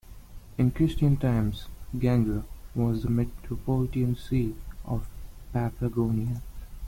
In 0.57 0.71
Christian 0.71 1.15
times, 1.15 1.67
Gangra 1.95 2.43
was 2.73 3.03
the 3.03 3.09
metropolitan 3.11 4.15
see 4.15 4.55
of 4.83 5.07
Paphlagonia. 5.53 6.41